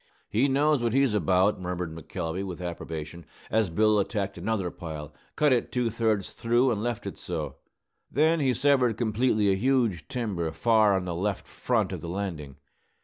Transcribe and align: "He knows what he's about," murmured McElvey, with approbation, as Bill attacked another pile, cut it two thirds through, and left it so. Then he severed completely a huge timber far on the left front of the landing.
"He 0.31 0.47
knows 0.47 0.81
what 0.81 0.93
he's 0.93 1.13
about," 1.13 1.61
murmured 1.61 1.93
McElvey, 1.93 2.43
with 2.43 2.59
approbation, 2.59 3.23
as 3.51 3.69
Bill 3.69 3.99
attacked 3.99 4.35
another 4.35 4.71
pile, 4.71 5.13
cut 5.35 5.53
it 5.53 5.71
two 5.71 5.91
thirds 5.91 6.31
through, 6.31 6.71
and 6.71 6.81
left 6.81 7.05
it 7.05 7.19
so. 7.19 7.57
Then 8.09 8.39
he 8.39 8.55
severed 8.55 8.97
completely 8.97 9.51
a 9.51 9.55
huge 9.55 10.07
timber 10.07 10.51
far 10.53 10.95
on 10.95 11.05
the 11.05 11.13
left 11.13 11.47
front 11.47 11.91
of 11.91 12.01
the 12.01 12.09
landing. 12.09 12.55